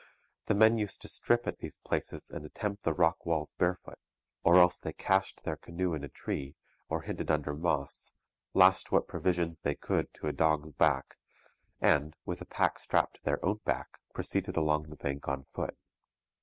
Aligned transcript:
The 0.47 0.55
men 0.55 0.79
used 0.79 1.03
to 1.03 1.07
strip 1.07 1.45
at 1.45 1.59
these 1.59 1.77
places 1.77 2.31
and 2.31 2.43
attempt 2.43 2.85
the 2.85 2.91
rock 2.91 3.23
walls 3.23 3.51
barefoot; 3.53 3.99
or 4.43 4.55
else 4.55 4.79
they 4.79 4.93
cached 4.93 5.43
their 5.43 5.57
canoe 5.57 5.93
in 5.93 6.03
a 6.03 6.07
tree, 6.09 6.55
or 6.89 7.03
hid 7.03 7.21
it 7.21 7.29
under 7.29 7.53
moss, 7.53 8.11
lashed 8.55 8.91
what 8.91 9.07
provisions 9.07 9.61
they 9.61 9.75
could 9.75 10.11
to 10.15 10.25
a 10.27 10.33
dog's 10.33 10.73
back, 10.73 11.17
and, 11.79 12.15
with 12.25 12.41
a 12.41 12.45
pack 12.45 12.79
strapped 12.79 13.17
to 13.17 13.23
their 13.25 13.45
own 13.45 13.59
back, 13.63 13.99
proceeded 14.11 14.57
along 14.57 14.89
the 14.89 14.95
bank 14.95 15.27
on 15.27 15.43
foot. 15.43 15.77